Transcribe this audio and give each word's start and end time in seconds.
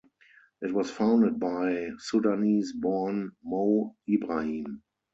It 0.63 0.73
was 0.73 0.89
founded 0.89 1.39
by 1.39 1.91
Sudanese-born 1.99 3.33
Mo 3.43 3.95
Ibrahim. 4.09 4.81